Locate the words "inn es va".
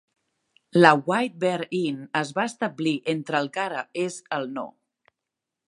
1.81-2.47